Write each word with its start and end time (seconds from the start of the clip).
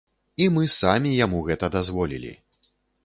І 0.45 0.47
мы 0.55 0.63
самі 0.75 1.11
яму 1.25 1.41
гэта 1.49 1.65
дазволілі. 1.77 2.33